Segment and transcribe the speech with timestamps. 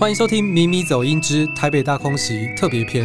[0.00, 3.04] 欢迎收听《咪咪走音之台北大空袭特别篇》。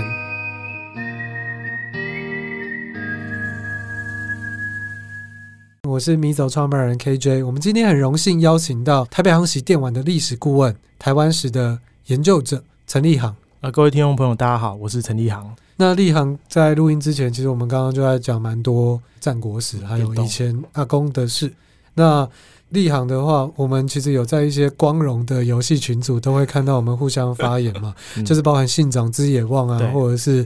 [5.90, 13.36] 我是米走创办人 KJ，我们今天很荣幸邀请到台北航袭电玩的历史顾问、台湾史的研究者陈立航。
[13.62, 15.56] 啊，各位听众朋友，大家好，我是陈立航。
[15.78, 21.52] 那立航在录音之前，其实我们刚刚就在讲蛮多战国史，还有以前阿公的事。
[21.96, 22.30] 那
[22.74, 30.46] 立行的话，我们其实有在一些光荣的游戏群组都会看到我们互相发言嘛， 嗯、就是包含信长之野望啊，或者是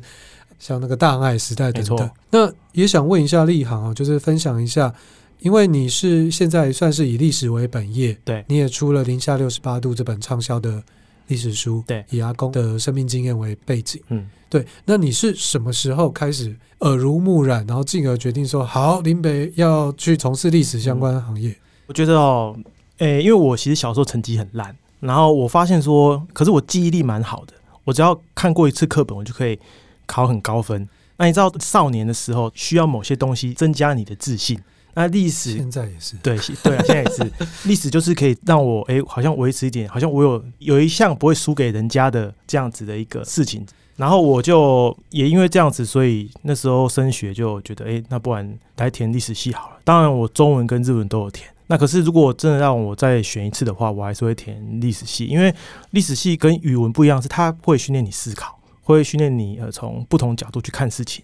[0.59, 2.09] 像那个大爱时代等等。
[2.29, 4.93] 那也想问一下立行啊，就是分享一下。
[5.39, 10.81] 因为你是现在算是以历史为本业，对，你也出了《零下六十八度》这本畅销的
[11.27, 14.65] 历史书，对，以阿公的生命经验为背景，嗯，对。
[14.83, 21.55] 那你是什么时候开始耳濡目染，然后进而决定说好林北要去从事历史相关行业？
[21.87, 22.55] 我觉得哦，
[22.97, 27.53] 诶、欸，因为我其实小时候成绩很烂，然后我发现说，可是我记忆力蛮好的，
[27.85, 29.57] 我只要看过一次课本，我就可以
[30.05, 30.87] 考很高分。
[31.17, 34.59] 那你知道少年的时候需要某些东西增加你的自信。
[34.93, 37.31] 那历史现在也是对对啊，现在也是
[37.69, 43.65] 历史，就是可以让我哎、欸，好像维持一点，好像我有有一项不会输给人家的这样子的一个事情。
[43.95, 49.77] 然后我就也因为这样子，所以那时候升学就觉得哎、欸，那不然来填历史系好了。
[49.83, 51.47] 当然我中文跟日文都有填。
[51.67, 55.53] 那可是如果真的让我再选一次的话，我还是会填历史系，因为
[55.91, 61.23] 历史系跟语文不一样，是它会训练你思考，会训练你呃从不同角度去看事情，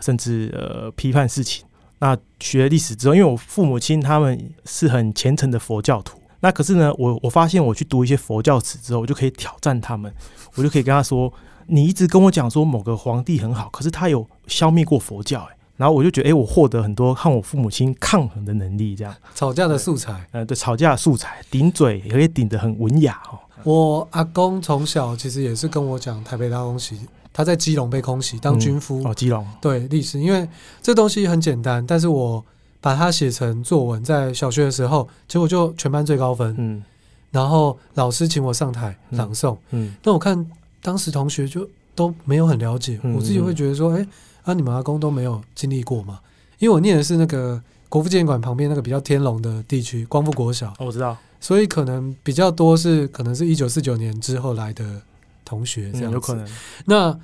[0.00, 1.64] 甚至呃批判事情。
[2.00, 10.12] 那学历史之后，因为我父母亲他们是很虔诚的佛教徒，那可是呢，我我发现我去读一些佛教史之后，我就可以挑战他们，
[10.56, 11.32] 我就可以跟他说
[11.66, 23.38] ：“你一直跟我讲说某个皇帝很好，可是他有消灭过佛教。”哎，然后我就觉得，哎，我获得很多和我父母亲抗衡的能力，这样吵架的素材，呃，对，吵架的素材，顶嘴也可以顶得很文雅哦。
[23.64, 27.00] 我阿公从小其实也是跟我讲台北大空袭。
[27.36, 30.48] 他在基隆被空袭当军夫、嗯、哦，基隆对历史，因为
[30.80, 32.44] 这东西很简单，但是我
[32.80, 36.54] 把它写成作文，在小学的时候，结果就全班最高分。
[36.56, 36.84] 嗯，
[37.32, 39.56] 然后老师请我上台朗诵。
[39.72, 40.48] 嗯，那我看
[40.80, 44.08] 当时同学就都没有很了解，嗯、我自己会觉得说，哎、欸，
[44.44, 46.20] 啊，你们阿公都没有经历过吗？
[46.58, 50.68] 因为我念的是那个国父纪念馆旁边那个比较天龙的地区，光复国小。
[50.78, 55.02] 哦，我知道，所以可能比较多是可能是一九四九年之后来的。
[55.46, 56.48] 同学这样、嗯、有可能。
[56.86, 57.14] 那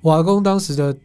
[0.00, 0.96] 我阿公当时的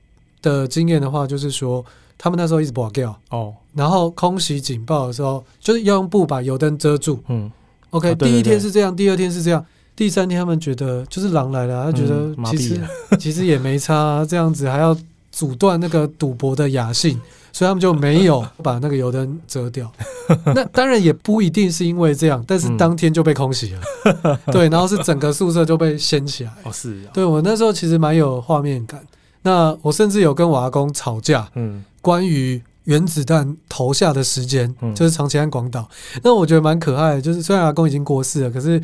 [0.41, 1.83] 的经验的话，就是说
[2.17, 7.21] 他们那时候一直跋筊哦，然后空袭警报的时候，就是要用布把油灯遮住。
[7.27, 7.51] 嗯
[7.89, 9.65] ，OK，、哦、第一天是这样，第二天是这样，
[9.97, 12.79] 第三天他们觉得就是狼来了，他觉得其实、
[13.09, 14.97] 嗯、其实也没差、啊，这样子还要
[15.35, 17.19] 阻断那个赌博的雅兴。
[17.55, 19.89] 所以他们就没有把那个油灯遮掉。
[20.53, 24.39] 那当然也不一定是因为这样，但是当天就被空袭了。
[24.51, 26.51] 对，然后是整个宿舍就被掀起来。
[26.63, 27.01] 哦，是。
[27.13, 29.01] 对，我那时候其实蛮有画面感。
[29.43, 35.87] 那我甚至有跟我阿公吵架，嗯，关于原子弹投下的时间，就是长崎和广岛。
[36.23, 38.81] 那我觉得蛮可爱的，就是虽然阿公已经过世了，可是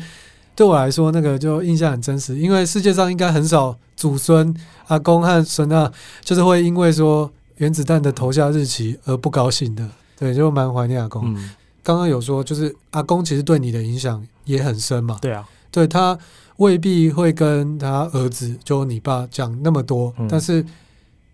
[0.54, 2.38] 对我来说那个就印象很真实。
[2.38, 4.54] 因为世界上应该很少祖孙
[4.86, 5.92] 阿公和孙啊，
[6.22, 7.30] 就是会因为说。
[7.58, 11.32] 原子弹的投下日期而不高兴的，对，就蛮怀念阿公。
[11.80, 15.18] 刚刚、嗯、有说，就是阿公其实对你的影响也很深嘛。
[15.20, 16.18] 对啊，对他
[16.56, 20.64] 未必会跟他儿子，就你爸讲那么多，嗯、但是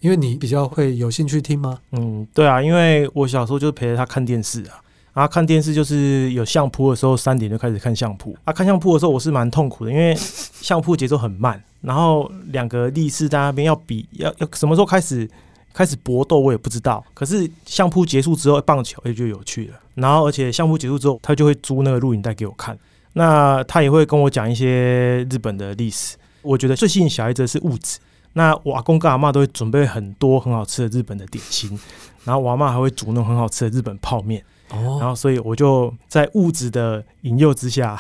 [0.01, 1.79] 因为你比较会有兴趣听吗？
[1.93, 4.77] 嗯，对啊，因为我小时候就陪着他看电视啊，
[5.19, 8.53] 然后看电视就是有相扑的时候，三点就开始看相扑啊。
[8.53, 15.29] 看相扑的时候，我是蛮痛苦的，因为相扑节奏很慢，然后两个力士在那边要比，要要什么时候开始？
[15.75, 17.05] 开始搏斗，我也不知道。
[17.15, 19.75] 可是相扑结束之后，棒球也就有趣了。
[19.97, 22.79] 然后，而且相扑结束之后，他就会租那个录影带给我看。
[23.15, 26.17] 那他也会跟我讲一些日本的历史。
[26.43, 27.99] 我觉得最吸引小孩子的是物质。
[28.35, 31.77] 那我阿公跟阿嬷都会准备很多很好吃的日本的点心，
[32.25, 34.43] 然后我阿嬷还会煮那种很好吃的日本泡面。
[34.71, 37.99] 哦，然后所以我就在物质的引诱之下，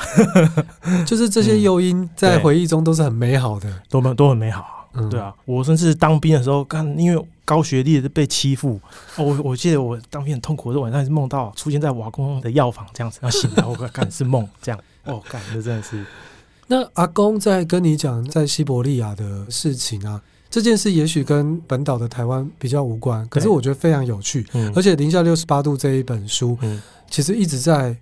[1.07, 4.89] 就是这些诱因在回忆中都是很美好的，都很都很美好。
[4.95, 8.81] 嗯，对啊，我甚至当兵的时候，看因为高学历的被欺负，
[9.17, 16.05] 哦，我我记得我当兵很痛苦，我晚上是梦到出现在瓦工的药房这样子，然后醒来我看是梦这样， 哦，感觉真的是。
[16.69, 26.81] 那阿公在跟你讲在西伯利亚的事情啊，这件事也许跟本岛的台湾比较无关，可是我觉得非常有趣，嗯，而且零下六十八度这一本书，嗯，
[27.11, 27.97] 其实一直在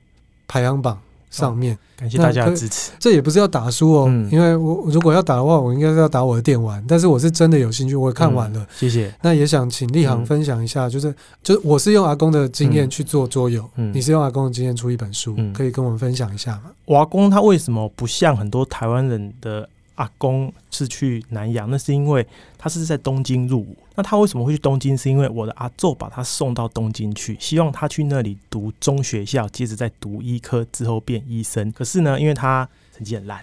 [0.46, 0.98] 排行榜
[1.30, 1.76] 上面。
[1.98, 2.92] 感谢大家的支持。
[2.98, 6.84] 这也不是要打书哦，嗯、因为我如果要打的话，我应该是要打我的电玩。
[6.86, 8.60] 但是我是真的有兴趣，我也看完了。
[8.60, 9.10] 嗯、谢谢。
[9.22, 16.64] 那也想请立航分享一下，就是、嗯、就是我是用阿公的经验去做桌游，嗯、你是用阿公的经验出一本书，嗯、可以跟我们分享一下吗？
[16.84, 19.66] 我阿公他为什么不像很多台湾人的？
[19.96, 22.26] 阿公是去南洋，那是因为
[22.56, 23.76] 他是在东京入伍。
[23.94, 24.96] 那他为什么会去东京？
[24.96, 31.72] 是因为我的阿祖把他送到东京去，希望他去那里读中学校，接着再读医科，之后变医生。
[31.72, 33.42] 可是呢，因为他成绩很烂，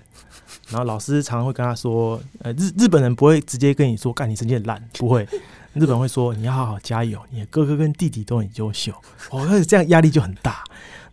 [0.70, 5.28] 然后老师常常会跟他说：“呃，日日本人不会直接跟你说，干你成绩很烂，不会。
[5.74, 8.94] 日本人会说你要好好加油，你的哥哥跟弟弟都很优秀。”
[9.32, 10.64] 哦，那这样压力就很大。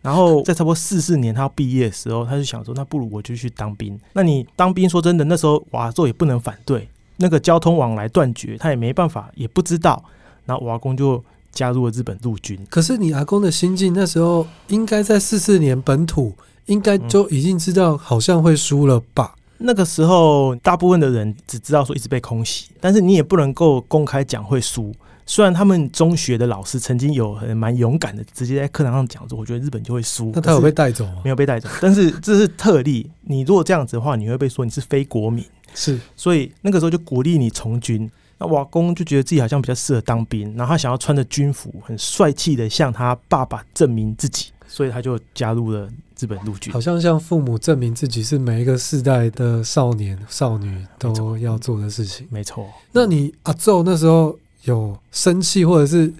[0.01, 3.99] 然后在差不多四四年他要毕业的时候，他就想说，那不如我就去当兵。
[4.13, 10.03] 那你当兵，说真的，那时候瓦座也不能反对，那个交通往来断绝，他也没办法，也不知道。
[10.45, 12.59] 然后我阿公就加入了日本陆军。
[12.69, 16.33] 可是你阿公的心境那时候，应该在四四年本土，
[16.65, 19.35] 应该就已经知道好像会输了吧？
[19.59, 24.91] 嗯，那个时候，大部分的人只知道说一直被空袭，但是你也不能够公开讲会输。
[25.25, 30.31] 虽然他们中学的老师曾经有很蛮勇敢的，直接在课堂上讲说，我觉得日本就会输。
[30.35, 31.21] 那他有被带走吗？
[31.23, 33.09] 没有被带走， 但是这是特例。
[33.21, 35.45] 你如果这样子的话，你会被说你是非国民。
[35.73, 38.09] 是，所以那个时候就鼓励你从军。
[38.37, 45.87] 那瓦工就觉得自己好像比较适合当兵，然后他想要穿着军服，很帅气的向他爸爸证明自己，所以他就加入了
[46.19, 46.73] 日本陆军。
[46.73, 52.27] 好像向父母证明自己是每一个世代的少年少女都要做的事情。
[52.31, 52.67] 没错。
[52.91, 54.37] 那你阿祖那时候？
[54.63, 56.13] 有生气或者是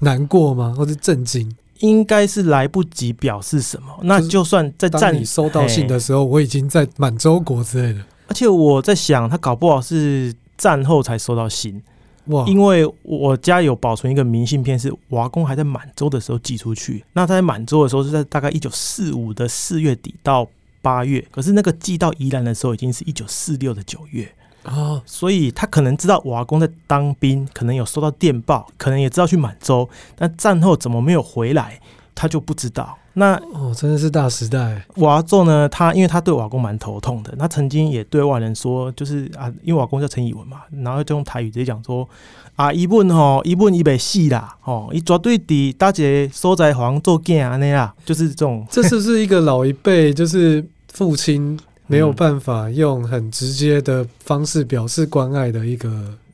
[0.00, 0.74] 难过吗？
[0.76, 1.54] 或者震惊？
[1.80, 3.98] 应该是来不及表示什么。
[4.02, 8.04] 那就算在站里收到信的时候，我已经在满洲国之类的。
[8.28, 11.82] 而且我在想，他搞不好是战后才收到信
[12.26, 12.46] 哇！
[12.46, 17.02] 因为我家有保存一个明信片，是我阿公还在满洲的时候寄出去。
[17.14, 20.46] 那他在满洲的时候是在大概一九四五的四月底到
[20.82, 24.30] 八月，可是那个寄到宜兰的时候已经是一九四六的九月。
[24.64, 31.80] 哦，所以他可能知道我阿公在当兵，可能有收到电报，可能也知道去满洲，但战后怎么没有回来，
[32.14, 32.96] 他就不知道。
[33.14, 34.84] 那哦，真的是大时代。
[34.94, 42.08] 我阿祖呢，他因为他对我阿公蛮头痛的，他曾经也对外人说，就是啊，因为我阿公叫陈以文嘛，然后就用台语直接讲说
[42.54, 48.64] 啊，伊文吼，伊本伊被死啦，吼，伊绝对的大姐所在房做囝安尼啦，就是这种。
[48.70, 51.58] 这是不是一个老一辈，就是父亲？
[51.90, 55.90] 没有办法用很直接的方式表示关爱的一个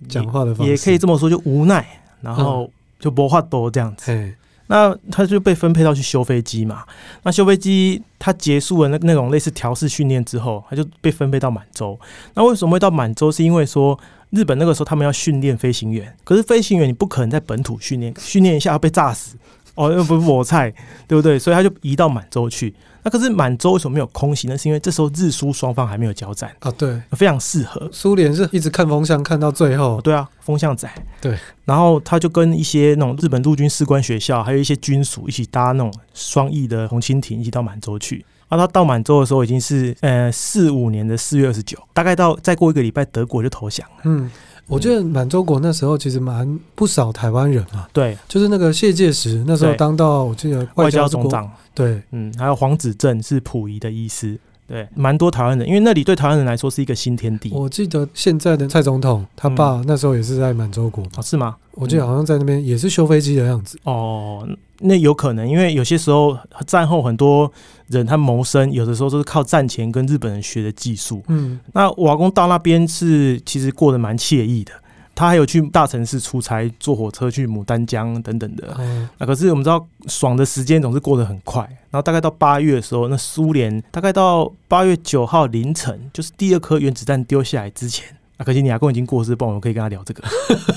[0.06, 1.84] 讲话的方式，也可以这么说，就无奈，
[2.20, 2.70] 然后
[3.00, 4.12] 就不话多这样子。
[4.12, 4.34] 嗯、
[4.66, 6.84] 那他就被分配到去修飞机嘛。
[7.22, 11.98] 那修飞机他结束了那那种类似调试训练之后，他就被分配到满洲。
[12.34, 13.32] 那为什么会到满洲？
[13.32, 13.98] 是因为说
[14.28, 19.36] 日本那个时候他们要训练飞行员，可是飞行员你不可能在本土训练，训练一下要被炸死。
[19.76, 20.72] 哦，又不是我菜，
[21.06, 21.38] 对不对？
[21.38, 22.74] 所以他就移到满洲去。
[23.04, 24.58] 那可是满洲为什么没有空袭呢？
[24.58, 27.88] 是因为这时候日苏双方还没有交战啊，对，非常适合。
[27.92, 30.90] 苏联是一直看风向看到最后，对啊，风向仔。
[31.20, 38.24] 对，然后他就跟一些那种日本陆军士官学校，还有一些军属一起搭那种双翼的红蜻蜓，一起到满洲去。
[38.48, 43.96] 啊，他到满洲的时候已经是呃四五年的四月二十九，大概到再过一个礼拜，德国就投降了。
[44.04, 44.28] 嗯。
[44.68, 57.50] 我觉得满洲国那时候其实蛮不少台湾人啊，对，就是那个谢介石那时候当到我记得外交总长，对，嗯，还有黄子正是溥仪的医师，对，蛮多台湾人，因为那里对台湾人来说是一个新天地。
[57.52, 61.56] 我记得现在的蔡总统他爸那时候也是在满洲国，哦，是吗？
[61.72, 63.78] 我记得好像在那边也是修飞机的样子。
[63.84, 64.48] 哦，
[64.80, 66.36] 那有可能，因为有些时候
[66.66, 67.50] 战后很多。
[67.88, 71.22] 人他谋生，有的时候都是靠战前跟日本人学的技术。
[71.28, 74.72] 嗯，那我阿公到那边是其实过得蛮惬意的。
[75.16, 78.76] 他还有去大城市出差，坐火车去牡丹江等等的。
[78.78, 81.62] 嗯，那可是我们知道，爽的时间总是过得很快。
[81.90, 88.06] 然后大概到八月的时候，那苏联大概到八月九号凌晨，就是第二颗原子弹丢下来之前。
[88.36, 90.22] 啊，可惜你阿公已经过世，不然我们可以跟他聊这个。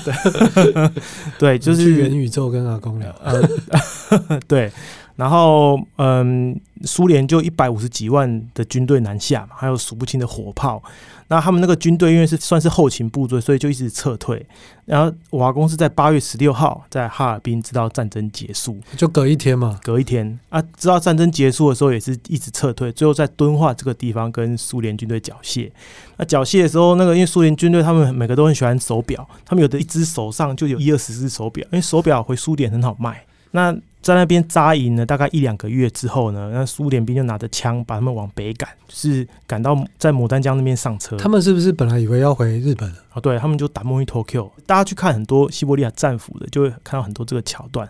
[0.02, 0.90] 对，
[1.38, 3.14] 对，就是去元宇宙跟阿公聊。
[3.22, 4.72] 呃， 对。
[5.16, 10.82] 然后，嗯，苏联就一百五十几万的军队南下嘛，还有数不清的火炮。
[11.28, 14.44] 那他们那个军队因为是算是后勤部队，所以就一直撤退。
[14.84, 25.70] 然后瓦工是在八月十六号在哈尔滨知道战争结束，就隔一天嘛，隔一天啊，知道战争结束的时候也是一直撤退，最后在敦化这个地方跟苏联军队缴械。
[26.16, 33.24] 那缴械的时候，那个因为苏联军队他们每个都很喜欢手表，他们有的一只手上就有一二十只手表，因为手表回苏联很好卖。
[33.52, 41.16] 那在那边扎营了大概一两个月之后呢，那苏联兵就拿着枪把他们往北赶，就是赶到在牡丹江那边上车。
[41.16, 42.96] 他们是不是本来以为要回日本了？
[43.12, 47.88] 哦，对，他们就打 Monitor 大家去看很多西伯利亚战俘的，就会看到很多这个桥段。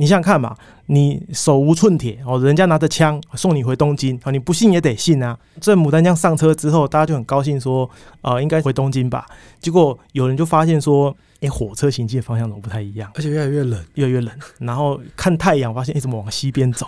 [0.00, 5.36] 你想想看嘛，你手无寸铁哦，人家拿着枪送你回东京啊，你不信也得信啊。
[5.60, 7.88] 这牡丹江上车之后，大家就很高兴说，
[8.22, 9.26] 呃，应该回东京吧。
[9.60, 13.10] 结果有人就发现说，哎、欸，火车行进的方向怎么不太一样？
[13.16, 14.32] 而且越来越冷，越来越冷。
[14.60, 16.86] 然后看太阳，发现哎、欸，怎么往西边走？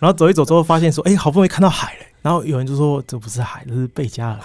[0.00, 2.06] 然后走一走之后，发现说，哎、欸，好不容易看到海了。
[2.22, 4.38] 然后有人就说，这不是海，这是贝加尔。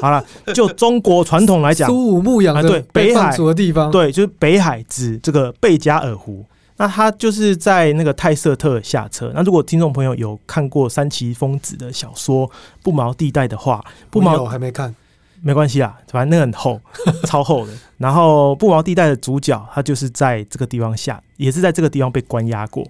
[0.00, 6.44] 好了，就中国传统来讲，苏武牧羊的北海的地方，对，就是北海指这个贝加尔湖。
[6.82, 9.30] 那他就是在那个泰瑟特下车。
[9.36, 12.48] 那如果听众朋友有看过三崎丰子的小说
[12.82, 14.92] 《不毛地带》的话，不毛我还没看，
[15.40, 16.80] 没关系啦，反正那个很厚，
[17.24, 17.72] 超厚的。
[17.98, 22.84] 然后《不毛地带》的主角他就是在这个地方下，也是在这个地方被关押过。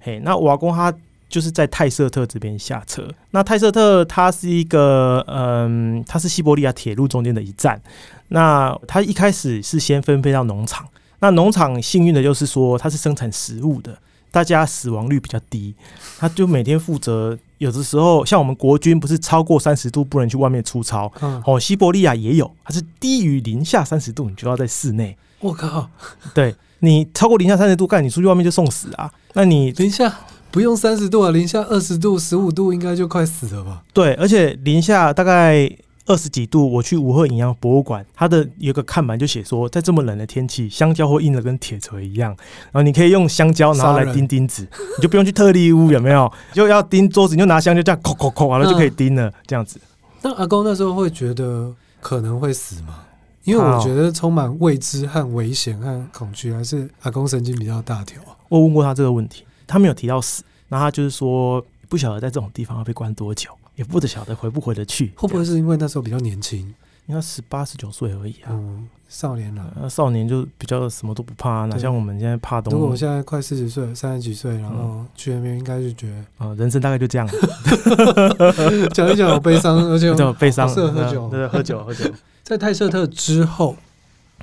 [0.00, 0.92] 嘿，那瓦工他
[1.30, 3.08] 就是在泰瑟特这边下车。
[3.30, 7.80] 那泰瑟特它是一个，嗯，它是西伯利亚铁路中间的一站。
[8.28, 10.86] 那他一开始是先分配到农场。
[11.20, 13.98] 那农场幸运的就是说，它是生产食物的，
[14.30, 15.74] 大家死亡率比较低。
[16.18, 25.16] 他就每天负责，有的时候像我们国军不是超过三十度不能去外面出操，嗯、哦，西伯利亚也有，它是低于零下三十度，你就要在室内。
[25.40, 25.88] 我靠，
[26.34, 29.10] 对，你超过零下三十度，干你出去外面就送死啊！
[29.34, 30.20] 那你零下
[30.50, 33.82] 不用三十度啊，零下二十度、十五度应该就快死了吧？
[33.92, 35.70] 对，而且零下大概。
[36.08, 42.30] 二十几度，我去武贺营养博物馆，它的有个看板就写说，在这么冷的天气，香蕉会硬的跟铁锤一样。
[42.72, 46.32] 然后你可以用香蕉，然后来钉钉子，你就不用去特例屋，有没有？
[46.52, 49.78] 就要钉桌子，你就拿香蕉这样，扣扣扣，完了就可以钉了，这样子。
[50.22, 53.04] 那阿公那时候会觉得可能会死吗？
[53.44, 58.20] 因为我觉得充满未知和危险和恐惧，还是阿公神经比较大条。
[58.48, 63.50] 我问过他这个问题，他没有提到死，那他就是说不晓得在这种地方要被关多久。
[63.78, 66.58] 也不得晓得回不回得去，会不会是因为那时候比较年轻，
[67.06, 72.74] 应该十八十九岁而已啊，嗯，少年了，呃，少年就比较什么都不怕，哪像我们现在怕东西。
[72.74, 77.26] 如果我现在快四十岁，三十几岁，然后去那边应该就觉得，啊、嗯，人生大概就这样，
[78.92, 82.04] 讲一讲好悲伤，而且这么悲伤，适合喝酒，对，喝酒喝酒。
[82.42, 83.76] 在泰瑟特之后，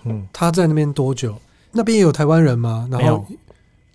[0.06, 1.36] 嗯，他在那边多久？
[1.74, 2.88] 那边也有台湾人吗？
[2.90, 3.26] 然后没有，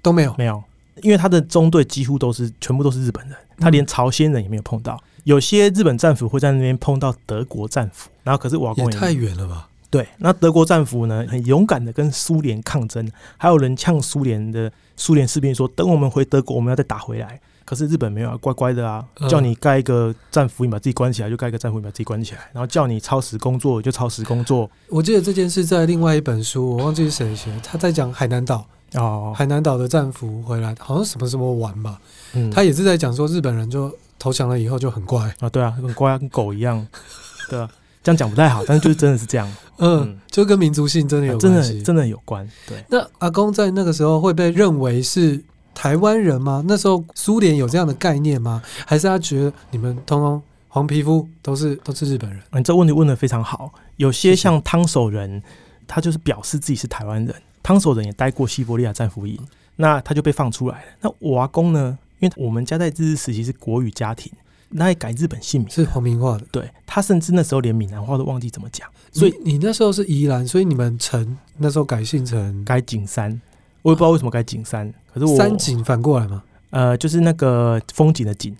[0.02, 0.62] 都没有，没有，
[1.02, 5.02] 因为他的中队几乎都是全部都是日本人，他连朝鲜人也没有碰到。
[5.24, 9.68] 有些日本战俘会在那边碰到德国战俘，然后可是瓦工也，也太远了吧？
[9.90, 24.70] 对，那德国战俘呢，很勇敢的跟苏联抗争，还有人呛苏联的苏联士兵说：“等我们回德国，我们要再打回来。”可是日本没有啊，乖乖的啊，叫你盖一个战俘营把自己关起来，就盖一个战俘营把自己关起来，然后叫你超时工作就超时工作。
[24.88, 32.00] 我记得这件事在另外一本书，我忘记是谁写，他在讲海南岛哦，海南岛的战俘回来，好像什么什么玩吧，
[32.34, 33.92] 嗯，他也是在讲说日本人就。
[34.20, 36.86] 投降了以后就很乖啊，对啊，很乖啊，跟狗一样，
[37.50, 37.68] 对啊，
[38.04, 42.48] 这样讲不太好，但是就是真的是这样， 嗯，嗯，就跟民族性真的有真的真的有关。
[42.68, 45.42] 对，那阿公在那个时候会被认为是
[45.74, 46.62] 台湾人吗？
[46.68, 48.62] 那时候苏联有这样的概念吗？
[48.86, 52.38] 还是他觉得你们通通黄皮肤都是都是日本人？
[52.50, 53.72] 嗯这问题问的非常好。
[53.96, 55.42] 有些像汤守仁，
[55.86, 57.34] 他就是表示自己是台湾人。
[57.62, 59.38] 汤守仁也待过西伯利亚战俘营，
[59.76, 60.84] 那他就被放出来了。
[61.00, 61.98] 那我阿公呢？
[62.20, 64.30] 因为我们家在日治时期是国语家庭，
[64.68, 66.44] 那也改日本姓名是皇民化的。
[66.52, 73.40] 对，他甚至那时候连闽南话都忘记怎么讲，所以你那时候是宜兰，所以你们城那时候改姓成改景山，
[73.82, 76.42] 我也不知道为什么改景山，可是我山景反过来嘛？
[76.70, 78.56] 呃，就是那个风景的景，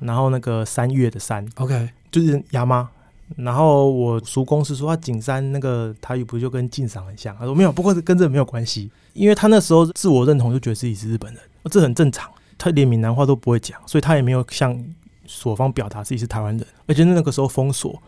[0.00, 2.88] 然后那个三月的山，OK，就是牙妈。
[3.36, 7.34] 然后我叔公是说，他景山那个台语不就跟晋赏很像？
[7.38, 12.30] 他说没有，不过跟这没有关系，因为他那时候自我认同就觉得自己是日本人，这很正常。
[12.58, 14.78] 他连闽南话都不会讲，所以他也没有向
[15.26, 16.66] 所方表达自己是台湾人。
[16.86, 18.00] 而且那个时候封锁，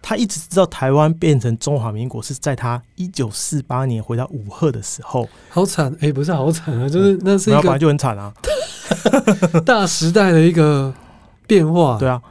[0.00, 5.28] 他一直知道台湾变成中华民国是在他一九四八年回到武赫的时候。
[5.48, 8.32] 好惨，哎，不是好惨啊，就是那是一个，然后本来就很惨啊，
[9.66, 10.94] 大时代的一个
[11.46, 11.98] 变化。
[11.98, 12.22] 对啊，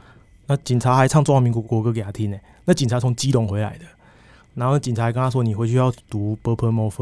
[0.46, 2.36] 那警察还唱中华民国国歌给他听呢。
[2.64, 3.84] 那警察从基隆回来的，
[4.54, 6.96] 然后警察还跟他说：“你回去要读《Purple Moth》。”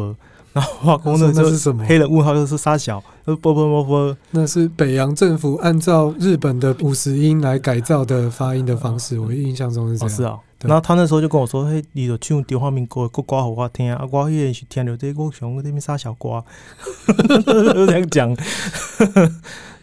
[0.56, 1.84] 然后化工的那是什么？
[1.84, 9.20] 黑人问号就是杀小，那是波波波波，那是北洋政府按照日本的五十音来改造的发音的方式。
[9.20, 10.14] 我印象中是这样。
[10.14, 14.02] 哦、是啊，然后他那时候就跟我说：“嘿，你就唱中华民国国歌给我听啊！
[14.10, 16.42] 我也是听到这个熊那边杀小瓜。
[17.86, 18.34] ”这样讲。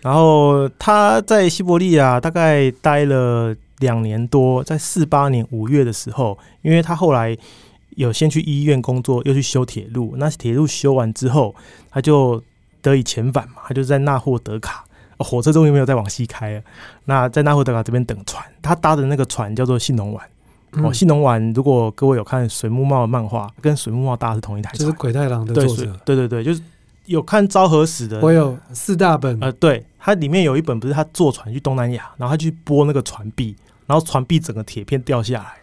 [0.01, 7.37] 然后他在西伯利亚大概待了两年多，在四八年五月的时候，因为他后来。
[7.97, 10.15] 有先去医院工作，又去修铁路。
[10.17, 11.55] 那铁路修完之后，
[11.89, 12.41] 他就
[12.81, 14.83] 得以遣返嘛，他就在纳霍德卡，
[15.17, 16.61] 哦、火车终于没有再往西开了。
[17.05, 20.29] 那在纳霍德卡这边等船，他搭的那个船叫做信浓丸。
[20.75, 25.95] 嗯、哦，信浓丸，如果各位有看水木茂的漫画，跟水木茂搭的是同一台船，就是鬼太郎的作者。
[26.03, 26.61] 对对对，就是
[27.05, 29.37] 有看昭和史的，我有四大本。
[29.39, 35.53] 呃，对，它里面有一本不是他坐船去东南亚，然后他去拨那个船壁，然后船壁整个铁片掉下来，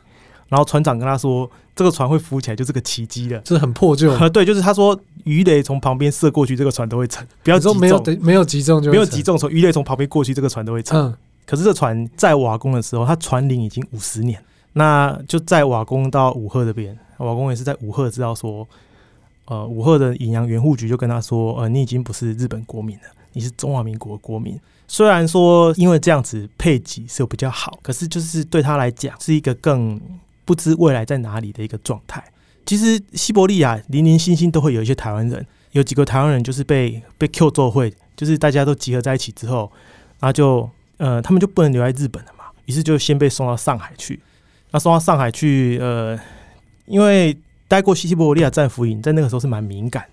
[0.48, 4.10] 然后船长跟他说，这个船会浮起来就是个奇迹了，就是很破旧。
[4.12, 7.26] 呃， 对，就是他说鱼雷从旁边射过去，这个船都会沉。
[7.42, 10.94] 不要说没有没有击中就没有击中，从鱼雷从旁边过去，这个船都会沉。
[11.00, 14.38] 嗯，可是这船在瓦工的时候，它船龄已经五十年。
[14.74, 18.68] 那就在瓦工到武赫这边，瓦工也是在武赫知道说，
[19.46, 24.60] 呃，武赫的引洋援护局就跟他说，呃，你已经不是日本国民了，你是中华民国国民。
[24.86, 29.98] 虽然说因为这样子配给是有比较好，可是就是对他来讲是一个更
[30.50, 32.20] 不知未来在哪里的一个状态。
[32.66, 39.70] 其实西伯利亚零零星星都会有一些台湾人，有几个台湾人就是被被 Q 做会，就是大家都集合在一起之后，
[40.18, 44.18] 然后就呃，他们就不能留在日本了嘛，于是就先被送到上海去。
[44.72, 46.18] 那送到上海去，呃，
[46.86, 47.36] 因为
[47.68, 50.04] 待过西西伯利亚战俘营，在那个时候是蛮敏感，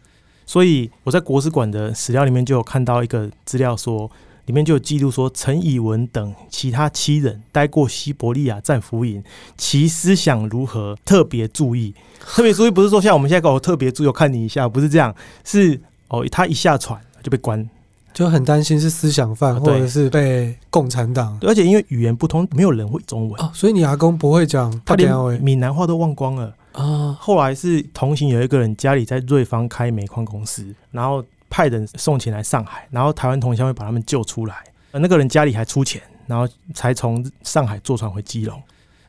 [0.45, 4.07] 所以我在国史馆的史料里面就有看到一个资料说，
[4.47, 9.23] 里面就有记录说，陈以文等其他七人待过西伯利亚战俘营，
[9.57, 10.97] 其思想如何？
[11.05, 15.13] 特别注意，特别注意不是说像我们现在搞特别注意，我看你一下，不是这样，
[15.43, 17.69] 是哦，他一下船就被关。
[18.13, 21.37] 就很担心是思想犯，或者是被共产党。
[21.41, 27.15] 而且因为语言不通，没有人会中文，哦，所以你阿公不会讲，他连闽南话都忘光了啊。
[27.19, 34.63] 后来是同行有一个人家里在瑞芳开煤矿公司，然后派人送钱来上海，然后台湾同乡会把他们救出来。
[34.91, 38.61] 那个人家里还出钱，然后才从上海坐船回基隆。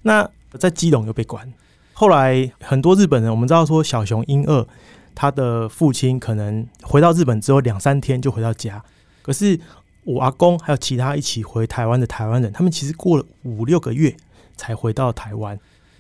[0.03, 0.29] 那
[0.59, 1.51] 在基隆又被关。
[1.93, 4.67] 后来很多日本人，我们知道说小熊英二，
[5.15, 8.83] 他的父亲可能回到日本之后两三天就回到家。
[9.23, 9.59] 可是
[10.05, 14.15] 我阿公还有其他一起回台湾的台湾人，他们其实过了五六个月
[14.57, 15.59] 才回到台湾。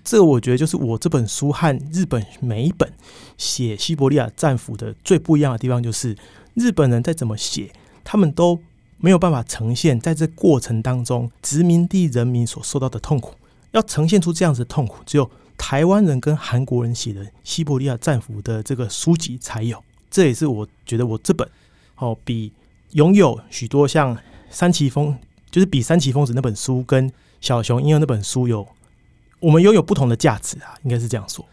[0.08, 2.90] 这我觉得就是我这本书和日本每一本
[3.36, 6.16] 写西伯利亚战俘的最不一样的地方，就是
[6.54, 7.70] 日本人再怎么写，
[8.02, 8.58] 他们都
[8.96, 13.34] 没有办法呈现在这过程当中殖民地人民所受到的痛苦。
[13.72, 19.84] 要呈现出这样子的痛苦，只有台湾人跟韩国人写的西伯利亚战俘的这个书籍才有。
[20.10, 21.46] 这也是我觉得我这本
[21.96, 22.52] 哦比。
[22.92, 24.16] 拥有许多像
[24.48, 25.14] 三崎丰，
[25.50, 28.66] 就是比三崎丰子那本书跟小熊英二那本书有，
[29.40, 31.44] 我们拥有不同的价值啊，应该是这样说。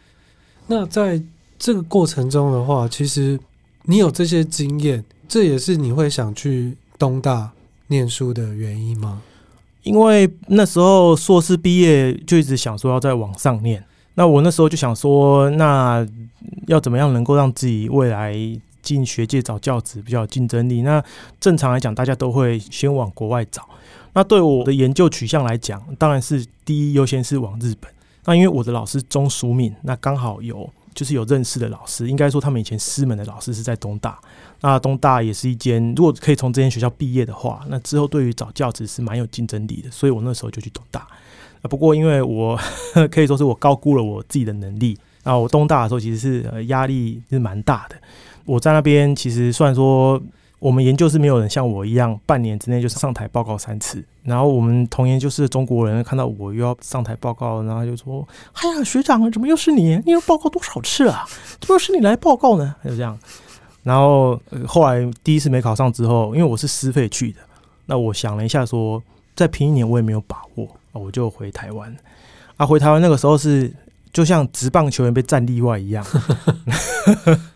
[0.67, 1.21] 那在
[1.57, 3.39] 这个过程中的话，其实
[3.83, 7.51] 你有这些经验，这也是你会想去东大
[7.87, 9.21] 念书的原因吗？
[9.83, 13.83] 因为那时候硕士毕业就一直想说要再往上念，
[14.15, 16.05] 那我那时候就想说，那
[16.67, 18.35] 要怎么样能够让自己未来。
[18.85, 20.83] 进学界找教职比较有竞争力。
[20.83, 21.03] 那
[21.39, 23.67] 正常来讲，大家都会先往国外找。
[24.15, 27.91] 那对我的研究取向来讲，当然是第一优先是往日本。
[28.23, 34.17] 那因为我的老师中书命，那刚好有就是有认识的老师，应该说他们以前师门的老师是在东大。
[34.61, 39.91] 那东大也是一间，如果可以从这间学校毕业的话，那之后对于找教职是蛮有竞争力的。
[39.91, 41.05] 所以我那时候就去东大。
[41.63, 42.57] 不过因为我
[43.11, 44.97] 可以说是我高估了我自己的能力。
[45.23, 47.95] 那我东大的时候其实是压力是蛮大的。
[48.45, 50.21] 我在那边，其实虽然说
[50.65, 59.95] 我们研究是没有人像我一样半年之内就是上台报告三次，然后我们同研究室中国人看到我又要上台报告，然后就说：“哎呀，学长，怎么又是你？
[60.03, 61.23] 你要报告多少次啊？
[61.61, 63.15] 怎么又是你来报告呢？”就这样。
[63.83, 67.41] 然后后来第一次没考上之后，因为我是师费去的，
[67.85, 68.99] 那我想了一下，说
[69.35, 71.95] 再拼一年我也没有把握，我就回台湾。
[72.57, 73.71] 啊，回台湾那个时候是
[74.11, 76.03] 就像职棒球员被战例外一样。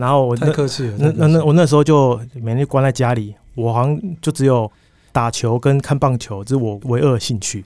[0.00, 4.70] 然后我太客气了，那那那我那时候就每天关在家里，我好像就只有
[5.12, 7.62] 打球跟看棒球，这是我唯二的兴趣。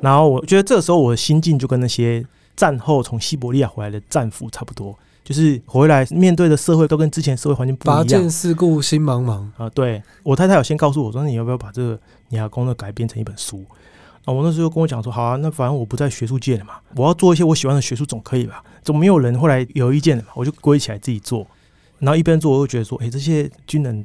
[0.00, 7.98] 然后我觉得这个时候我的心境就跟那些战后从西伯利亚回来的战俘差不多，就是回来面对的社会都跟之前社会环境不一样。
[7.98, 9.68] 拔剑四顾心茫茫啊！
[9.74, 13.64] 对，我太太有先告诉我说，你要不要把这个你阿公的改编成一本书？
[14.24, 18.62] 啊，我那时候跟我讲说，好啊，那反正我不在学术界了嘛，我要做一些我喜欢的学术总可以吧？
[18.82, 21.46] 总没有人后来有意见的嘛，我就归起来自己做。
[22.02, 24.04] 然后一边做，我会觉得说：“哎，这些军人，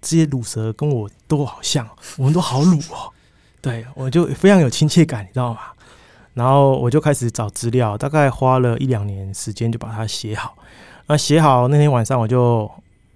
[0.00, 1.84] 这些卤蛇跟我都好像，
[2.16, 3.10] 我们都好卤哦。
[3.60, 5.58] ”对，我就非常有亲切感，你知道吗？
[6.34, 10.54] 然后我就开始找资料，大概花了一两年时间就把它写好。
[11.08, 12.70] 那写好那天晚上，我就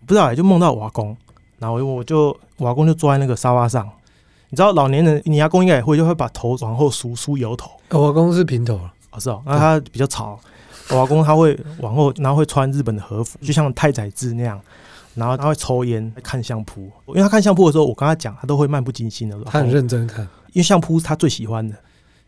[0.04, 1.16] 不知道，就梦到我阿公。
[1.60, 3.88] 然后我就我阿公就坐在那个沙发上，
[4.50, 7.70] 你知道老年人，你阿公应该也会，就会把头往后梳梳油头。
[7.90, 10.38] 我阿公是平头了，哦，是哦，那他比较吵。
[10.90, 14.60] 我阿公他会往后，然后会穿日本的和服，就像太宰治那样。
[15.14, 16.82] 然后他会抽烟、看相扑。
[17.06, 20.22] 因为他看相扑的时候，我跟他讲，他都会漫不经心的说，他很认真看，
[20.52, 21.74] 因为相扑是他最喜欢的。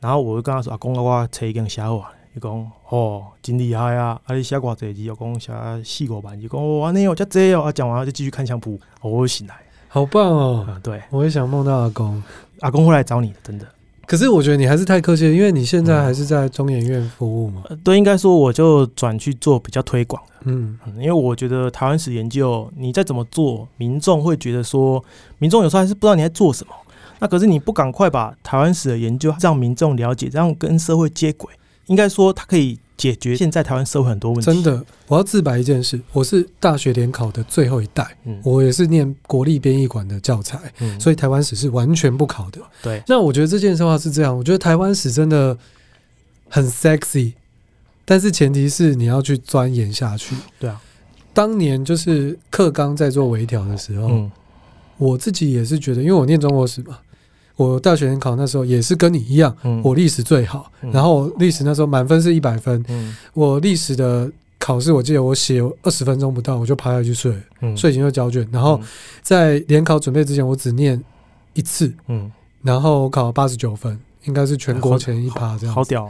[0.01, 2.51] 然后我就跟他说：“阿公，我吹一根小话。”伊讲
[2.88, 4.18] ：“哦，真厉害啊！
[4.25, 5.03] 啊，你写偌济字？
[5.03, 5.53] 又讲写
[5.85, 6.40] 四五万。
[6.40, 8.81] 伊讲：“哦，安尼哦，遮济哦。”啊，讲完就继续看相扑。
[9.03, 9.55] 我醒来，
[9.88, 10.64] 好棒哦！
[10.68, 12.23] 嗯，对，我也想梦到阿公，
[12.61, 13.66] 阿公会来找你的，真的。
[14.09, 17.62] 可是我觉得你还是太客气了，因为你现在还是在中研院服务嘛。
[17.68, 20.33] 嗯、对，应该说我就转去做比较推广的。
[20.44, 25.05] 嗯，因为我觉得台湾史研究，你再怎么做，民众会觉得说，
[25.37, 26.73] 民众有时候还是不知道你在做什么。
[27.18, 31.53] 那可是你不赶快把台湾史的研究让民众了解，让跟社会接轨，
[31.87, 32.79] 应该说它可以。
[32.99, 34.45] 解决现在台湾社会很多问题。
[34.45, 42.61] 真的，我要自白一件事，我是大学联考的最后一代，嗯，我也是念国立编译馆的教材，嗯，所以台湾史是完全不考的。
[42.83, 45.57] 对，那我觉得这件事话是这样，我觉得台湾史真的
[46.49, 47.33] 很 sexy，
[48.05, 50.35] 但是前提是你要去钻研下去。
[50.59, 50.83] 对啊，
[51.33, 54.31] 当年就是课纲在做微调的时候，嗯，
[54.97, 56.99] 我自己也是觉得，因为我念中国史嘛。
[57.59, 68.81] 我大学联考那时候也是跟你一样，嗯、我历史最好，嗯、然后历史那时候满分是一百分，嗯、我历史的考试我记得我写二十分钟不到我就趴下去睡，嗯、睡醒就交卷，然后
[69.23, 71.03] 在联考准备之前我只念
[71.55, 72.31] 一次，嗯、
[72.62, 76.09] 然后我考了八十九分，应该是全国前一趴这样，好屌！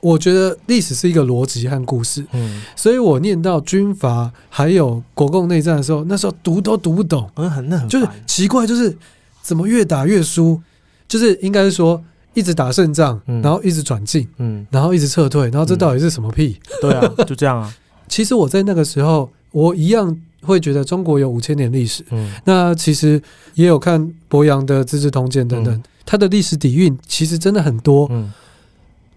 [0.00, 8.98] 我觉得历史是一个逻辑和故事，嗯、所以我念到军阀还有国共内战的时候，那时候读都读不懂，嗯，很那很就是奇怪，就是
[9.42, 10.60] 怎么越打越输。
[11.08, 12.00] 就是应该是说，
[12.34, 16.56] 一直打胜仗，然后一直转进，嗯然后一直撤退，然后这到底是什么屁？
[16.80, 17.74] 对啊，就这样啊。
[18.06, 22.04] 其实我在那个时候，我一样会觉得中国有五千年历史。
[22.10, 23.20] 嗯那其实
[23.54, 28.06] 也有看博洋的《资治通鉴》等等，它的历史底蕴其实真的很多。
[28.10, 28.32] 嗯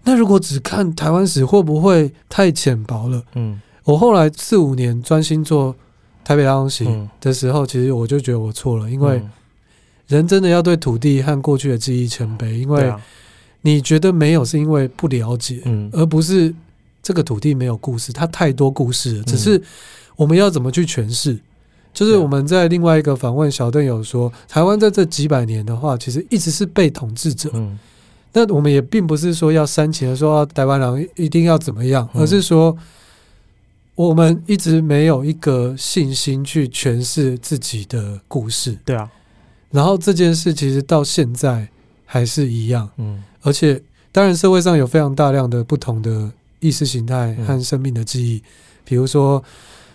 [0.04, 3.22] 那如果只看台湾史，会不会太浅薄了？
[3.34, 5.74] 嗯我后来四五年专心做
[6.24, 6.88] 台北大空袭
[7.20, 9.22] 的时候，其实我就觉得我错了，因为。
[10.12, 12.92] 人真的要对土地和过去的记忆谦卑，因为
[13.62, 16.54] 你觉得没有，是因为不了解，而不是
[17.02, 19.24] 这个土地没有故事，它太多故事了。
[19.24, 19.60] 只是
[20.16, 21.38] 我们要怎么去诠释？
[21.94, 27.50] 就是我们在另外一个访问小邓有说，台湾在这几百年的话，其实一直是被统治者。
[28.32, 32.76] 那我们也并不是说要煽情的说台湾人一定要怎么样，而是说
[33.94, 38.76] 我们一直没有一个信心去诠释自己的故事。
[38.84, 39.08] 对啊。
[39.72, 41.68] 然后这件事其实到现在
[42.04, 43.82] 还是一样，嗯，而且
[44.12, 46.30] 当然社会上有非常大量的不同的
[46.60, 48.42] 意识形态和生命的记忆，
[48.84, 49.42] 比如说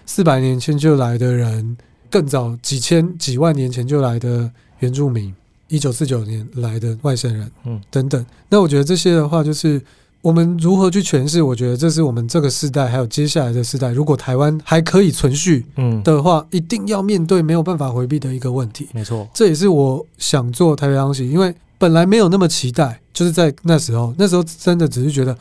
[0.05, 1.77] 四百年前就来的人，
[2.09, 5.33] 更早几千几万年前就来的原住民，
[5.69, 8.25] 一九四九年来的外省人，嗯，等等。
[8.49, 9.81] 那我觉得这些的话就是。
[10.21, 11.41] 我们如何去诠释？
[11.41, 18.89] 我觉得这是我们这个时代，还有接下来的时代，如果台湾还可以存续，嗯的话，一定要面对没有办法回避的一个问题。
[18.93, 25.37] 没错，这也是我想做台北大空袭，因为本来没有那么期待，就是在那时候，那时候真的只是觉得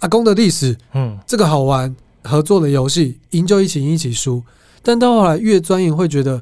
[0.00, 4.42] 阿公的历史，嗯，这个好玩，合作的游戏，赢就一起赢，一起输。
[4.82, 6.40] 但到后来越钻研，会觉得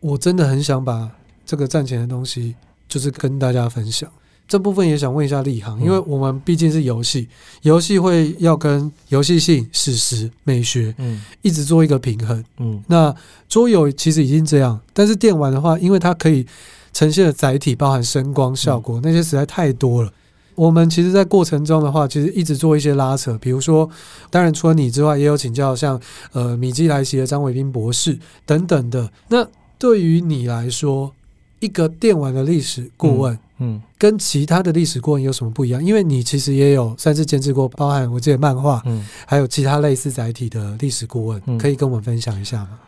[0.00, 1.10] 我真的很想把
[1.44, 2.54] 这个赚钱的东西，
[2.88, 4.08] 就是跟大家分享。
[4.48, 7.28] 这部分也想问一下立航，因为我们毕竟是游戏，
[7.62, 12.82] 游戏会要跟游戏性、史实、美学，嗯，一直做一个平衡，嗯。
[12.86, 13.14] 那
[13.46, 16.46] 桌游其实已经这样，但是电玩的话，因为它可以
[16.94, 20.10] 呈现的载体包含声光效果，那些实在太多了。
[20.54, 23.88] 我们其实，在过程中的话，其实一直做一些拉扯，比如说，
[24.28, 26.00] 当然除了你之外，也有请教像
[26.32, 29.12] 呃米基来袭的张伟斌博士等等的。
[29.28, 29.46] 那
[29.78, 31.12] 对于你来说，
[31.60, 33.38] 一个电玩的历史顾问，嗯。
[33.58, 35.84] 嗯，跟其他的历史顾问有什么不一样？
[35.84, 42.78] 因为你其实也有算是监制过，包含我记得漫画，嗯，还有其他类似载体的历史顾问，嗯，可以跟我们分享一下吗？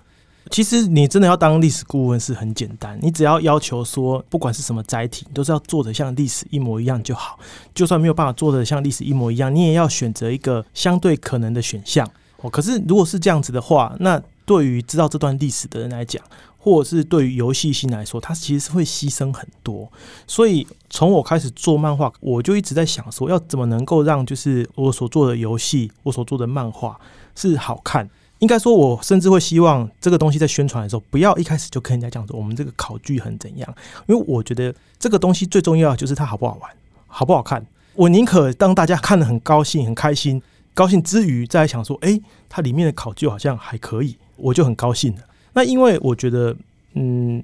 [0.50, 7.38] 其实你真的要当历史顾问是很简单，你只要要求说，不管是什么载体，都是要做的像历史一模一样就好。
[7.72, 12.08] 就算没有办法做的像历史一模一样，你也要选择一个相对可能的选项。
[12.38, 16.20] 哦，可是如果是这样子的话，那对于知道这段历史的人来讲，
[16.62, 19.90] 或者是对于游戏性来说，它其实是会牺牲很多。
[20.26, 27.00] 所以从我开始做漫画，我就一直在想说，要怎么能够让就是我所做的游戏，我所做的漫画
[27.34, 28.08] 是好看。
[28.40, 33.74] 应该说，我甚至会希望这个东西在宣传的时候，不要一开始就跟人家讲说我们这个考据很怎样，
[34.06, 36.70] 因为我觉得这个东西最重要的就是它好不好玩，
[37.06, 37.66] 好不好看。
[37.94, 40.40] 我宁可让大家看得很高兴、很开心，
[40.72, 45.22] 高兴之余再想说，诶，它里面的考据好像还可以，我就很高兴了。
[45.52, 46.54] 那因为我觉得，
[46.94, 47.42] 嗯，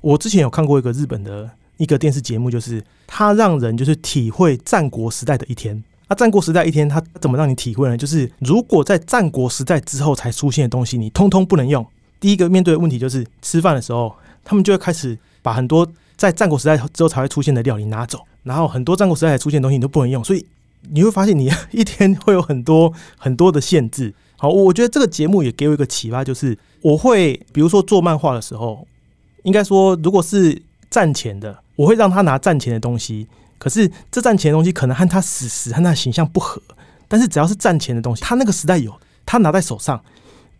[0.00, 5.82] 我之前有看过一个日本的一个电视节目，就是它让人就是体会战国时代的一天。
[6.08, 7.96] 那战国时代一天，它怎么让你体会呢？
[7.96, 11.86] 就是如果在战国时代之后才出现的东西，你通通不能用，
[12.18, 20.46] 第一个面对的问题就是吃饭的时候，他们就会开始把很多在战国时代之后才会出现的料理拿走，然后很多战国时代才出现的东西你都不能用，所以
[20.90, 24.14] 你会发现你 一天会有很多很多的限制。
[24.38, 28.86] 好，我觉得这个节目也给我一个启发，就是我会比如说做漫画的时候，
[29.42, 33.26] 应该说如果是战前的，我会让他拿战前的东西，
[33.58, 36.60] 可是这战前的东西可能和他史实和他形象不合，
[37.06, 40.02] 但是只要是战前的东西，他那个时代有，他拿在手上。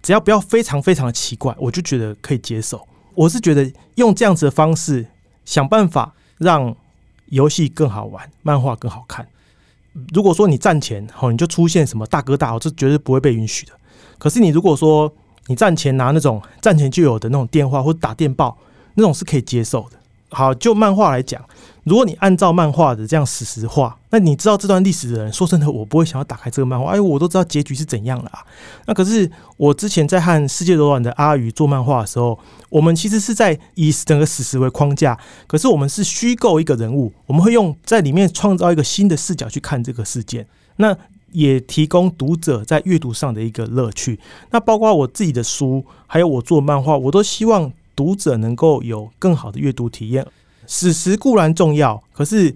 [0.00, 2.86] 只要不要非常非常的奇怪，我就觉得可以接受。
[3.16, 5.04] 我是觉得用这样子的方式
[5.44, 6.74] 想办法让
[7.30, 9.26] 游戏更好玩，漫画更好看。
[10.14, 13.72] 如果说你战前好，你就出现什么大哥大，我这绝对不会被允许的。
[14.18, 15.12] 可是你如果说
[15.48, 18.56] 你战前拿那种战前就有的那种电话或者打电报，
[18.94, 19.98] 那种是可以接受的。
[20.30, 21.42] 好，就漫画来讲。
[21.84, 26.90] 如果你按照漫画的这样史实画，那你知道这段历史的人，说真的，我不会想要打开这个漫画。
[26.90, 28.44] 哎，我都知道结局是怎样了啊。
[28.84, 40.94] 那可是我之前在和世界柔软的阿鱼做漫画的时候，我们其实是在以整个史实为框架，可是我们是虚构一个人物，我们会用在里面创造一个新的视角去看这个事件，那
[41.32, 44.18] 也提供读者在阅读上的一个乐趣。
[44.50, 50.26] 那包括我自己的书，还有我做漫画，我都希望读者能够有更好的阅读体验。
[50.66, 52.54] 史实固然重要，可是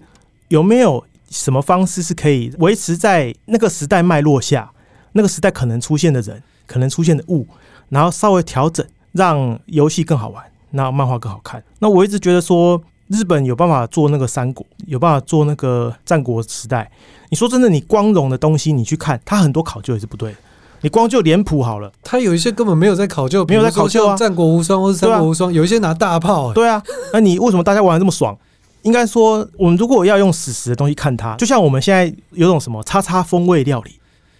[0.49, 4.71] 有没有什么方式是可以维持在那个时代脉络下，
[5.13, 7.47] 那个时代可能出现的人，可能出现的物，
[7.89, 11.63] 然后稍微调整，让游戏更好玩，那漫画更好看。
[11.79, 16.91] 那我一直觉得说，日本有办法做那个三国，有办法做那个战国时代。
[17.33, 20.37] 你说真的，你光荣的东西，你去看，它很多考究也是不对的。
[20.81, 24.15] 你光就脸谱好了，他有一些根本没有在考究，没有在考究啊。
[24.15, 26.53] 战国无双或是三国无双，有一些拿大炮、欸。
[26.53, 26.79] 对啊，
[27.11, 28.37] 那你为什么大家玩的这么爽？
[28.83, 33.93] 应该说，我们如果要用史实的东西看它，就像我们现在有种什么叉叉风味料理，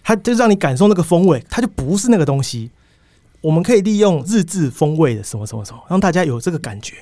[0.04, 2.70] 它就让你感受那个风味，它就不是那个东西。
[3.40, 6.94] 我们可以利用日志风味的什么什么什么，让大家有这个感觉，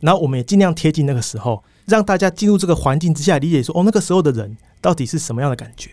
[0.00, 5.90] 然后我们也尽量贴近那个时候，让大家进入这个环境之下，理解说，哦，那个时候的人到底是什么样的感觉。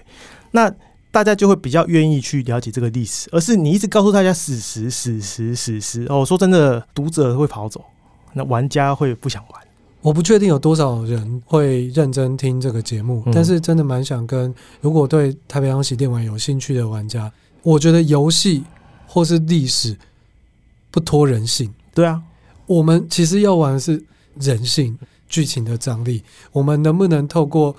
[0.52, 0.74] 那。
[1.14, 6.08] 大家就会比较愿意去了解这个历史，而是你一直告诉大家史实、史实、史实。
[6.10, 7.86] 哦，说真的，读者会跑走，
[8.34, 9.62] 那玩家会不想玩。
[10.02, 14.52] 我不确定有多少人会认真听这个节目，嗯、但是真的蛮想跟
[14.82, 18.64] 如果对太平洋洗电玩有兴趣的玩家，我觉得游戏
[19.06, 19.96] 或是历史
[20.90, 21.72] 不脱人性。
[21.94, 22.20] 对啊，
[22.66, 24.04] 我们其实要玩的是
[24.40, 24.98] 人性、
[25.34, 26.22] 剧情的张力。
[26.52, 27.76] 我们能不能透过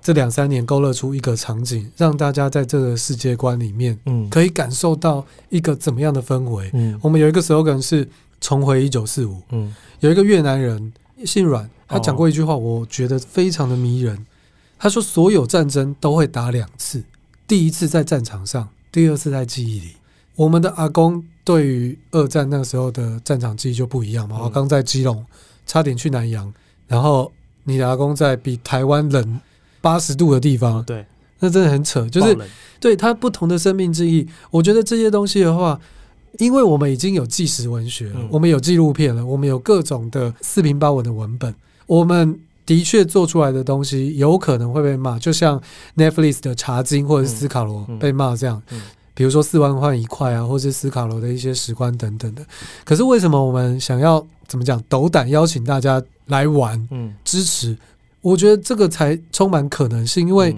[0.00, 6.70] 这两三年勾勒出一个场景，让大家在这个世界观里面，嗯，可以感受到一个怎么样的氛围。
[6.74, 8.08] 嗯，我们有一个 slogan 是
[8.40, 9.42] “重回一九四五”。
[9.50, 10.92] 嗯，有一个越南人
[11.26, 14.24] 姓阮，他讲过一句话，我觉得非常的迷人。
[14.78, 17.02] 他说：“所有战争都会打两次，
[17.46, 19.96] 第一次在战场上，第二次在记忆里。”
[20.34, 24.38] 我们的阿公对于二战那个时候的战场记忆就不一样嘛。
[24.42, 25.24] 我刚在基隆
[25.66, 26.52] 差点去南洋，
[26.92, 27.32] 然后
[27.64, 29.40] 你的阿公在比台湾冷。
[29.82, 31.04] 八十度的地方，对，
[31.40, 32.38] 那真的很扯，就是
[32.78, 34.24] 对他不同的生命记忆。
[34.48, 35.76] 我觉得这些东西的话，
[36.38, 41.52] 因为我们已经有纪实文学了，我们有纪录片了，我们有各种的四平八稳的文本，
[41.88, 45.60] 我们的确做出来的东西有可能会被骂，就像
[45.96, 48.62] Netflix 的《茶金》或者是《斯卡罗》被骂这样。
[49.14, 52.44] 比如说四万换一块啊，或是斯卡罗的一些石棺等等的。
[52.84, 57.76] 可是为什么我们想要怎么讲，斗胆邀请大家来玩，嗯支持？
[58.20, 60.54] 我觉得这个才充满可能性，因为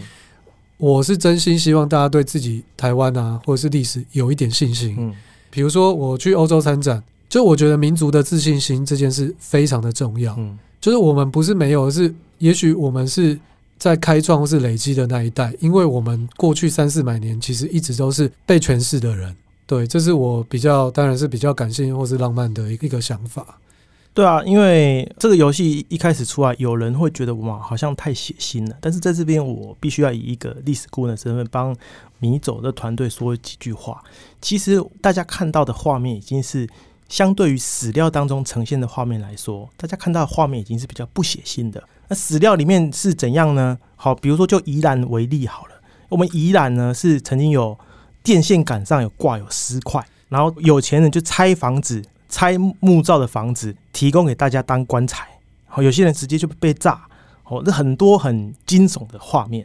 [0.76, 4.94] 我是真心希望大家对自己台湾啊，或者是历史有一点信心。
[4.98, 5.14] 嗯，
[5.50, 10.34] 比如说我去欧洲参展，就我觉得民族的自信心这件事非常的重要。
[10.36, 13.38] 嗯，就是我们不是没有，是也许我们是
[13.78, 19.34] 在开创或是累积的那一代，因为我们过去三四百年其实一直都是被诠释的人。
[19.66, 23.58] 对，这是我比较当然是比较感性或是浪漫的一个想法。
[24.12, 28.76] 对啊，因为这个游戏一开始出来，有人会觉得哇，好像太血腥了。
[28.80, 31.76] 但是在这边，我必须要以一个历史顾问的身份，帮
[32.20, 34.00] 迷走的团队说几句话。
[34.40, 36.68] 其实大家看到的画面，已经是
[37.08, 41.82] 相对于史料当中呈现的画面来说，大家看到的画面已经是比较不血腥的。
[42.08, 43.78] 那史料里面是怎样呢？
[43.96, 45.74] 好，比如说就宜兰为例好了，
[46.08, 47.78] 我们宜兰呢是曾经有
[48.22, 52.02] 电线杆上有挂有尸块，然后有钱人就拆房子。
[52.26, 55.24] 拆木造的房子提供给大家当棺材，
[55.66, 57.06] 好，有些人直接就被炸，
[57.44, 59.64] 哦，这很多很惊悚的画面，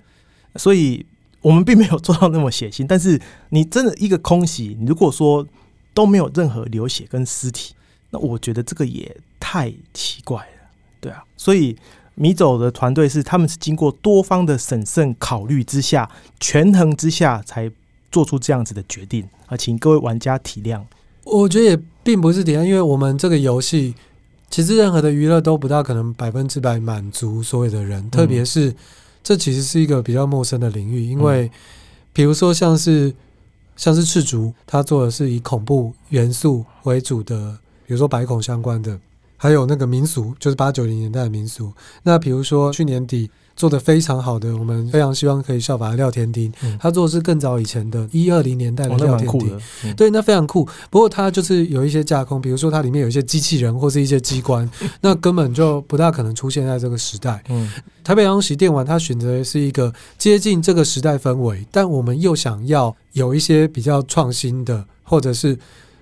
[0.55, 1.03] 所以
[1.41, 2.85] 我们并没有做到那么血腥。
[2.85, 5.47] 但是你真的一个空袭，如果说
[5.95, 7.73] 都没有任何流血跟尸体，
[8.11, 10.69] 那我觉得这个也太奇怪了，
[11.01, 11.23] 对啊。
[11.37, 11.75] 所以
[12.21, 17.71] 迷走的团队是他们是经过多方的审慎考虑之下，权衡之下才
[18.11, 20.81] 做出这样子的决定，啊，请各位玩家体谅。
[21.23, 23.95] 我觉得也并不是体谅，因为我们这个游戏
[24.49, 28.75] 其实任何的娱乐都不大可能百分之百满足所有的人，嗯、特别是
[29.23, 31.49] 这其实是一个比较陌生的领域，因为
[32.11, 33.15] 比如说像是
[33.77, 38.99] 像是赤足，他做的是以恐怖元素为主的，比如说白恐相关的，
[39.39, 41.73] 还有那个民俗，就是八九零年代的民俗。
[42.03, 43.31] 那比如说去年底。
[43.59, 46.49] 做的非常好的，我们非常希望可以效法廖天丁。
[46.63, 50.65] 嗯、他做的是更早以前的一二零年代的廖天丁，哦嗯、对，那非常酷。
[50.89, 54.69] 不过它就是有一些架空，比如说它里面有一些机器人或是一些机关，
[55.01, 57.43] 那根本就不大可能出现在这个时代。
[57.49, 57.69] 嗯、
[58.01, 65.59] 台北阳喜电玩，他选择的是一个接近这个时代氛围，但我们又想要有一些比较创新的，或者是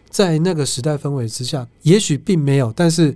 [0.10, 3.16] 在那个时代氛围之下，也许并没有，但是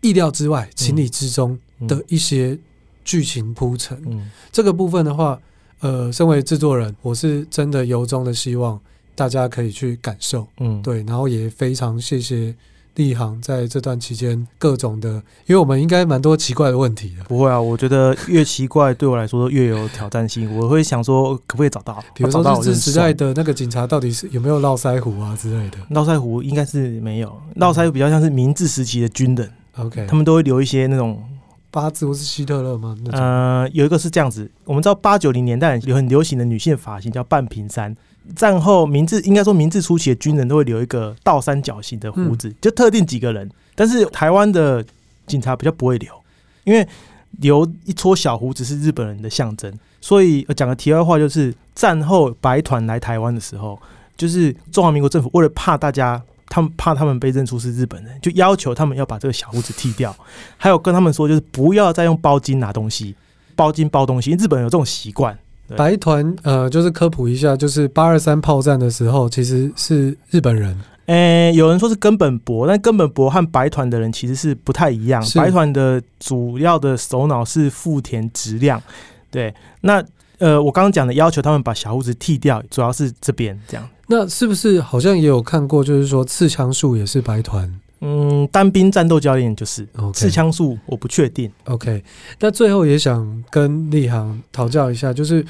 [0.00, 2.58] 意料之外、情理之中的一些。
[3.04, 5.40] 剧情铺陈，嗯，这个部分的话，
[5.80, 8.78] 呃，身为制作人，我是真的由衷的希望
[9.14, 12.54] 大家可以去感受，嗯，对，然后也非常谢谢
[12.98, 15.08] 立行在这段期间各种的，
[15.46, 31.22] 因为我们应该蛮多奇怪的问题的，不会啊，我觉得越奇怪对我来说越有挑战性，我会想说可不可以找到， 比如说日治时代的那个警察到底是有没有络腮胡啊之类的，络腮胡应该是没有，络腮胡比较像是明治时期的军人，OK，他们都会留一些那种。
[31.70, 32.96] 八字或是希特勒吗？
[33.12, 37.94] 呃，有一个是这样子，我们知道八九零年代有很流行的女性发型叫半平山。
[38.34, 43.50] 战后明治应该说明治初期的军人都会留一个倒三角形的胡子，嗯、就特定几个人。
[43.74, 44.84] 但是台湾的
[45.26, 46.12] 警察比较不会留，
[46.64, 46.86] 因为
[47.40, 49.72] 留一撮小胡子是日本人的象征。
[50.00, 53.78] 所以讲个题外话，就是战后白团来台湾的时候，
[54.16, 56.22] 就是中华民国政府为了怕大家。
[56.50, 60.16] 他们怕他们被认出是日本人，就要求他们要把这个小胡子剃掉，
[60.56, 63.14] 还有跟他们说，就是不要再用包巾拿东西，
[63.54, 65.38] 包巾包东西，因为日本人有这种习惯。
[65.76, 70.76] 白团呃，就是科普一下，就是八二三炮战的时候，其实是日本人。
[71.06, 75.24] 诶、欸，有人说是根本博，但根本博和白团的人其实是不太一样。
[75.34, 78.82] 白团的主要的首脑是富田直亮，
[79.30, 80.04] 对，那
[80.36, 83.88] 呃，我刚刚讲的要求他们把小胡子剃掉，主要是这边这样。
[84.08, 85.82] 那是不是好像也有看过？
[85.82, 89.86] 就是说刺枪术也是白团，嗯，单兵战斗教练就是。
[90.12, 91.50] 刺枪术我不确定。
[91.64, 92.02] OK，
[92.40, 95.44] 那最后也想跟立航讨教一下，就是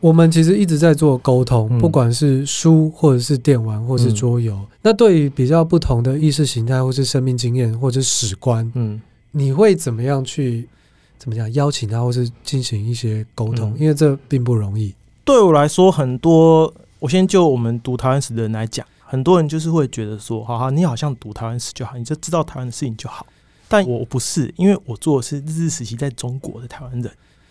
[0.00, 4.54] 我们其实一直在做沟通，嗯、不管是书或者是电玩或是桌游。
[4.54, 9.00] 嗯、那对于比较不同的意识形态或是生命经验或者史观，嗯，
[9.32, 10.68] 你会怎么样去
[11.18, 13.70] 怎么讲邀请他，或是进行一些沟通？
[13.70, 14.94] 嗯、因为这并不容易。
[15.24, 16.72] 对我来说，很多。
[17.00, 23.26] 我先就我们读台湾史的人来讲，很多人就是会觉得说，哈哈，你好像读台湾史就好，你就知道台湾的事情就好。
[23.68, 27.10] 但我不是，因为我做的是日治时期在中国的台湾人。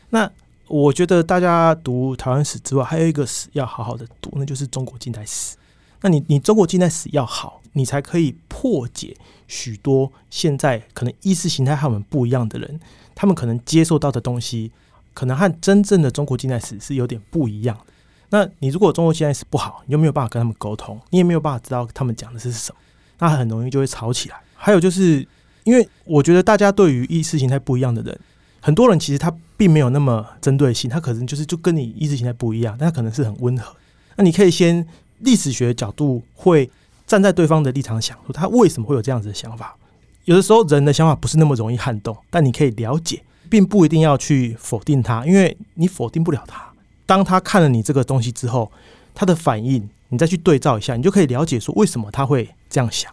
[0.10, 0.30] 那
[0.68, 5.56] 我觉得大家读台湾史之外，还有一个史要好好的读，那就是中国近代史。
[6.02, 9.16] 那你你中国近代史要好，你才可以破解
[9.48, 12.80] 许多现在可能意识形态和我们不一样的人，
[13.16, 14.72] 他们可能接受到的东西，
[15.14, 17.93] 可能和真正的中国近代史是有点不一样的。
[18.34, 22.80] 那你如果中国现在是不好，你又没有办法跟他们沟通，你也没有办法知道他们讲的是什么，
[23.20, 24.42] 那很容易就会吵起来。
[24.56, 25.24] 还有就是，
[25.66, 28.20] 因为我觉得大家对于意识形态不一样的人，
[28.60, 33.72] 很多人其实他并没有那么针对性，他可能就是就跟你意识形态不一样，但他可能是很温和。
[34.16, 34.84] 那你可以先
[35.20, 36.68] 历史学角度会
[37.06, 39.78] 站在对方的立场想，说他为什么会有这样子的想法。
[40.26, 46.73] 有的时候人的想法不是那么容易撼动，但你可以了解，并不一定要去否定他，因为你否定不了他。
[47.06, 48.72] 当他看了你这个东西之后，
[49.14, 53.12] 他的反应，你再去对照一下，你就可以了解说为什么他会这样想。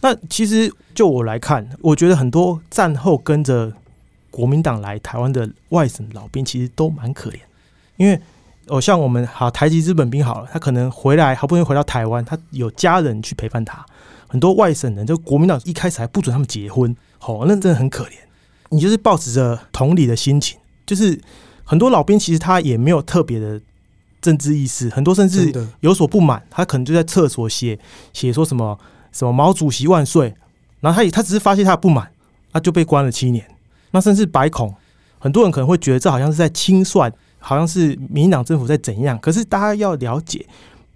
[0.00, 3.72] 那其实就我来看，我觉得很多战后跟着
[4.30, 7.36] 国民党来台湾的外省老兵，其实都蛮可怜。
[7.96, 8.18] 因为
[8.68, 13.84] 哦，像我们好台籍日本兵好了，他可能回来好不容易回到台湾，他有家人去陪伴他。
[14.26, 18.12] 很多外省人，就国民党一开始还不准他们结婚，哦，那真的很可怜。
[18.70, 21.20] 你就是抱持着同理的心情，就是。
[21.70, 23.60] 很多老兵其实他也没有特别的
[24.20, 27.78] 政治意识，很多甚至有所不满，他可能就在厕所写
[28.12, 28.76] 写说什么
[29.12, 30.34] 什么毛主席万岁，
[30.80, 32.10] 然后他也他只是发泄他的不满，
[32.52, 33.46] 他就被关了七年。
[33.92, 34.74] 那甚至白孔，
[35.20, 39.16] 很多人可能会觉得这好像是在清算，好像是民进党政府在怎样。
[39.20, 40.44] 可是大家要了解，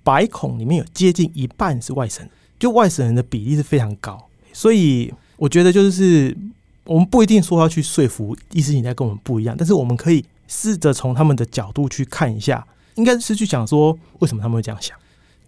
[0.02, 4.20] 白孔里面有接近一半是外省，就外省人的比例是非常高。
[4.52, 6.36] 所以我觉得就是
[6.84, 10.24] 我们不一定说要去说服意识形态跟我们不一样，但是我们可以。
[10.46, 14.96] 试着从他们的角度去看一下，应该是去想说为什么他们会这样想。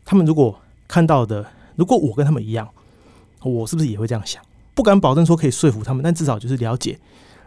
[0.04, 1.44] 他们如果看到的，
[1.76, 2.68] 如果我跟他们一样，
[3.42, 4.42] 我是不是也会这样想？
[4.74, 6.98] 不敢保证说可以说服他们，但至少就是了解。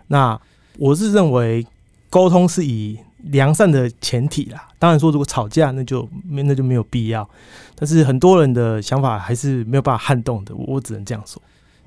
[0.07, 0.39] 那
[0.77, 1.65] 我是认为
[2.09, 4.67] 沟通是以良善的前提啦。
[4.79, 7.29] 当然说，如果吵架，那就没那就没有必要。
[7.75, 11.41] 但是很多人的想法还是没有办法撼动的，我只能这样说。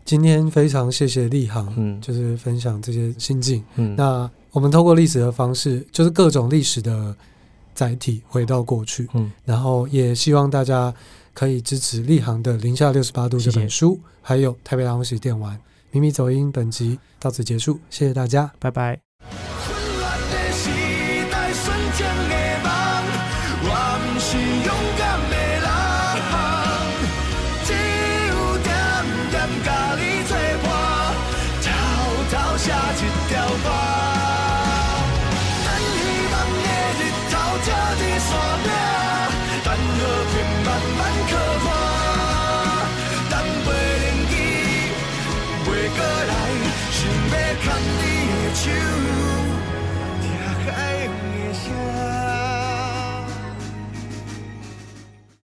[0.05, 3.65] 今天非常谢谢立航，嗯，就是分享这些心境。
[3.77, 7.17] 嗯，那我们透过历史的方式，就是各种历史的
[7.75, 9.09] 载体，回到过去。
[9.15, 10.95] 嗯，然后也希望大家
[11.35, 15.59] 可以支持立行的《零下六十八度》这本书，谢谢还有台北大红喜电玩。
[15.91, 19.52] 迷迷走音，本集到此结束，谢谢大家，拜拜。